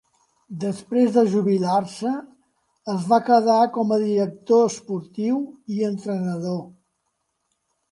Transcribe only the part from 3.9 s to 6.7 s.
a director esportiu i entrenador.